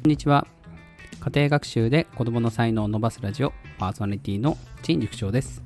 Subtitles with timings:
[0.00, 0.46] こんにちは。
[1.20, 5.60] 家庭学習で子供の才能を伸ばすラジオパーソナリティの陳塾長です。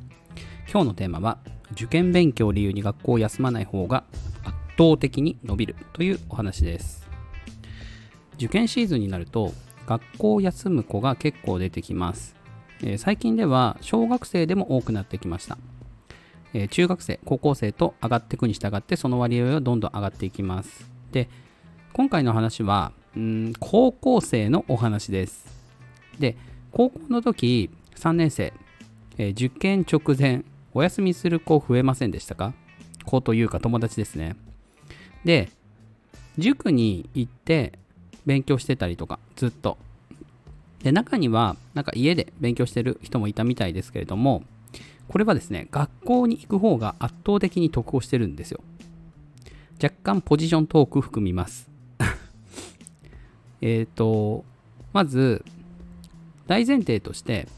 [0.68, 1.38] 今日のテーマは
[1.72, 4.04] 受験勉強を理由に学校を休まない方が
[4.42, 7.06] 圧倒的に伸びるというお話です。
[8.36, 9.52] 受験シーズンになると
[9.86, 12.34] 学校を休む子が結構出てきます。
[12.82, 15.58] えー、最近では小学生でも多くなってきました。
[16.54, 20.90] え、中学生、高校生と上がっていくに従ってその割合はどんどん上がっていきます。
[21.12, 21.28] で、
[21.92, 25.44] 今回の話はうん高校生のお話です。
[26.18, 26.36] で、
[26.70, 28.52] 高校の時、3年生、
[29.18, 30.44] えー、受験直前、
[30.74, 32.54] お休みする子増えませんでしたか？
[33.04, 34.36] 子というか友達ですね。
[35.24, 35.50] で、
[36.38, 37.72] 塾に行って
[38.24, 39.76] 勉強してたりとか、ずっと。
[40.82, 44.42] で、中には、なんか家で勉強してる人もいたみたいですけれども、
[45.08, 48.60] これはですね、学校に行く方が圧倒的に得をしてるんですよ。
[49.82, 51.71] 若干ポジショントーク含みます。
[53.62, 54.44] えっと、
[54.92, 55.44] まず、
[56.46, 57.48] 大前提として、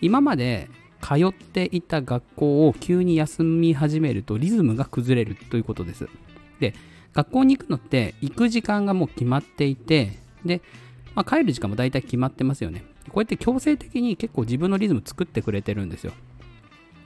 [0.00, 0.68] 今まで
[1.00, 6.08] 通っていた学校を急に休み始めるとリズムが崩れるということです。
[6.60, 6.74] で、
[7.14, 10.60] 学校に行くのって行く時間がもう決まっていて、で、
[11.14, 12.84] まあ、帰る時間も大体決まってますよね。
[13.08, 16.12] こうやって強制的に結構自分のリズム作ってくれてるんですよ。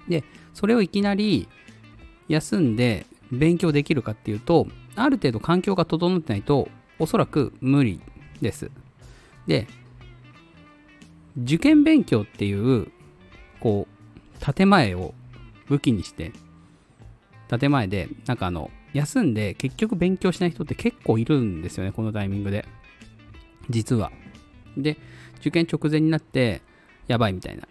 [0.09, 1.47] で、それをいきなり
[2.29, 8.01] 休んで勉強できるかっていうと、ある程度環境が整ってないと、おそらく無理
[8.41, 8.71] です。
[9.47, 9.67] で、
[11.37, 12.91] 受験勉強っていう、
[13.61, 15.15] こう、建前を
[15.69, 16.33] 武器にして、
[17.49, 22.67] 建前で、なんかあの、休んで結局勉強しない人って結構いるんですよね、このタイミングで。
[23.69, 24.11] 実は。
[24.77, 24.97] で、
[25.41, 26.63] 受験直前になって、
[27.07, 27.67] やばいみたいな、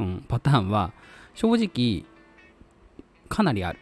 [0.00, 0.92] うん、パターンは、
[1.34, 2.04] 正直、
[3.28, 3.78] かなりある。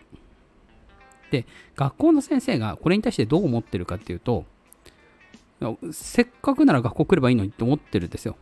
[1.30, 1.46] で、
[1.76, 4.44] 学校の先生がこれに対してどう思ってるかっていうと、
[5.92, 8.36] せっかくなら学校来ればいいのにって思ってるんですよ。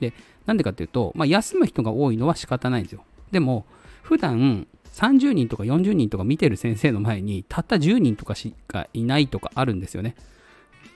[0.00, 0.12] で、
[0.46, 3.04] なんでかっていうと、まあ、休む人が多いのは仕方ないんですよ。
[3.30, 3.66] でも、
[4.02, 10.16] 普段30人とか40人とか見てる先生の前に、たった10人とかしかいないとかあるんですよね。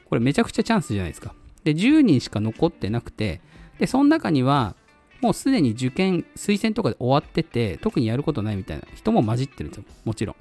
[0.06, 1.34] これめちゃくちゃチャンスじゃないですか。
[1.64, 3.40] で、10人しか残ってなくて、
[3.78, 4.76] で、その中には、
[5.20, 9.84] もうすでに受験、推薦とかで終わってて、特にやることないみたいな人も混じってるんですよ。
[10.04, 10.36] もちろん。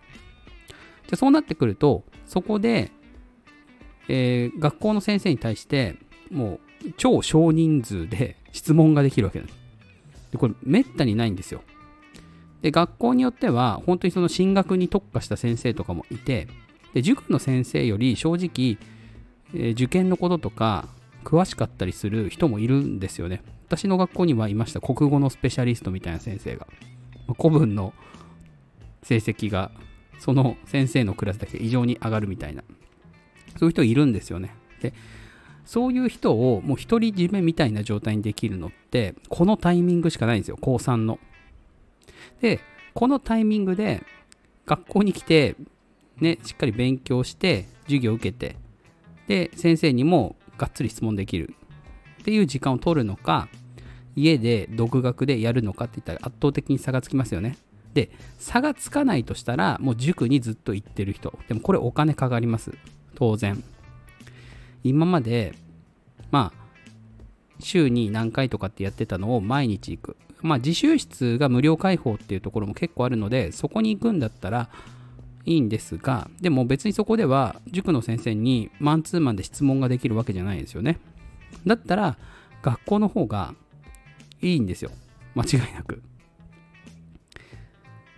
[1.07, 2.91] じゃそうなってくると、そこで、
[4.07, 5.95] えー、学校の先生に対して、
[6.31, 9.53] もう超少人数で質問ができるわけです。
[10.31, 11.61] で、これめったにないんですよ。
[12.61, 16.47] で、学校によっては、本当にその進学に特化した先生とかもいて、
[16.93, 18.77] で、塾の先生より正直、
[19.53, 20.87] えー、受験のこととか、
[21.23, 23.41] 詳しかったりする人もいるんですよね。
[23.67, 24.81] 私の学校にはいました。
[24.81, 26.67] 国語のスペシャリストみたいな先生が。
[27.37, 27.93] 古文の
[29.01, 29.71] 成績が、
[30.19, 32.63] その先生のクラスだけ異常に上がるみたいな。
[33.57, 34.55] そういう人いるんですよね。
[34.81, 34.93] で、
[35.65, 41.19] そういう人をもう独り占めみたいな状態にできるのって、このタイミングしかないんですよ、高3の。
[42.41, 42.59] で、
[42.93, 44.03] このタイミングで
[44.65, 45.55] 学校に来て、
[46.19, 48.55] ね、しっかり勉強して、授業を受けて、
[49.27, 51.53] で、先生にもがっつり質問できる
[52.21, 53.47] っていう時間を取るのか、
[54.15, 57.57] 家で独学でやるのかって言ったら圧倒的に差がつきますよね。
[57.93, 58.09] で、
[58.39, 61.37] 差がつかないとしたら、もう塾にずっと行ってる人。
[61.47, 62.71] でもこれお金かかります。
[63.15, 63.63] 当然。
[64.83, 65.53] 今まで、
[66.31, 66.63] まあ、
[67.59, 70.17] 週に何回とかってやってたのを毎日行く。
[70.41, 74.69] まあ、自習室が無料開放っていうところも結構あるので、そこに行くんだったら
[75.45, 80.99] いいんですが、でも別にそこでは塾の先生にマンツーマンで質問ができるわけじゃないですよね。
[81.65, 82.17] だったら、
[82.61, 83.53] 学校の方が
[84.41, 84.91] いいんですよ。
[85.35, 86.01] 間違いなく。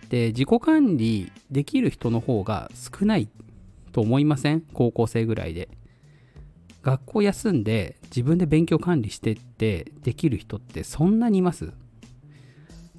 [0.08, 3.28] で、自己管理できる人の方が少ない
[3.92, 4.60] と思いません？
[4.72, 5.68] 高校生ぐらいで。
[6.82, 11.72] 学校休んで自分で勉強管理してってできる人ってそんなにいます？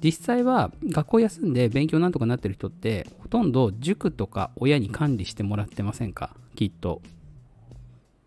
[0.04, 6.36] 実際は学校休んで勉強なんとかなってる人ってほとんど塾とか親に管理してもらってませんか？
[6.54, 7.00] きっと。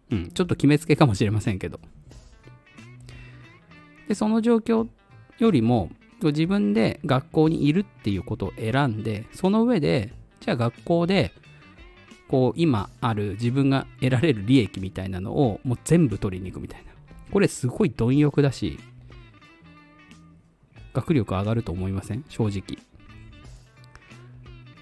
[0.09, 1.79] うん、ちょっと決めつけかもしれませんけど。
[4.07, 4.87] で、その状況
[5.37, 5.89] よりも
[6.29, 11.31] 自分で学校にいるっていうことを選んで、その上で、じゃあ学校で
[12.27, 16.91] こう今ある自分が得られる利益みたいなのをもう全部取りに行くみたいな。
[17.31, 18.79] これすごい貪欲だし、
[20.93, 22.23] 学力上がると思いません？
[22.29, 22.77] 正直。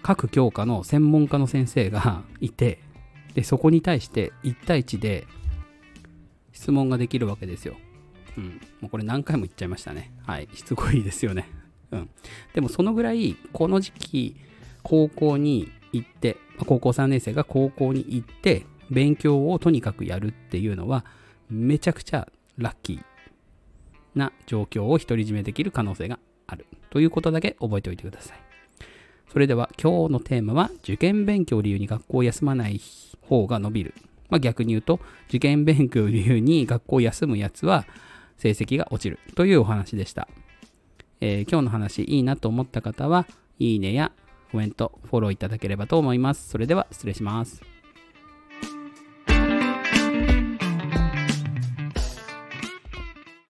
[0.01, 2.79] 各教科の専門家の先生が いて、
[3.35, 5.27] で、そこに対して1対1で
[6.51, 7.75] 質問ができるわけですよ。
[8.37, 8.61] うん。
[8.81, 10.11] もうこれ何回も言っちゃいましたね。
[10.25, 10.47] はい。
[10.53, 11.49] しつこいですよね。
[11.91, 12.09] うん。
[12.53, 14.35] でもそのぐらい、この時期、
[14.83, 21.05] 高校に行って、高校3年生が高校に行って、勉強をとにかくやるっていうのは、
[21.49, 22.27] めちゃくちゃ
[22.57, 23.03] ラッキー
[24.15, 28.39] な状況を独り占めできる可能性があるということだけ覚えておいてください。
[29.31, 32.81] それでは今日のテーマは受験勉強を理由に学校を休まない
[33.21, 33.93] 方が伸びる。
[34.29, 37.85] まあ、逆に言うと受験勉強を理由に学校を休むやつは
[38.39, 40.27] 成績が落ちるというお話でした。
[41.21, 43.27] えー、今日の話いいなと思った方は
[43.59, 44.11] いいねや
[44.51, 46.49] コメント、フォローいただければと思います。
[46.49, 47.78] それでは失礼します。